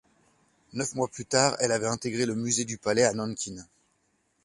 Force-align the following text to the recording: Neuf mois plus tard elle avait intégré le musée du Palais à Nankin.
Neuf 0.73 0.95
mois 0.95 1.07
plus 1.07 1.25
tard 1.27 1.55
elle 1.59 1.71
avait 1.71 1.85
intégré 1.85 2.25
le 2.25 2.33
musée 2.33 2.65
du 2.65 2.79
Palais 2.79 3.03
à 3.03 3.13
Nankin. 3.13 3.63